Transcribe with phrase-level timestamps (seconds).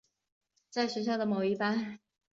[0.71, 1.99] 在学校的某一班。